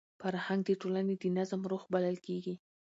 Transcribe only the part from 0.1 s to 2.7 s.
فرهنګ د ټولني د نظم روح بلل کېږي.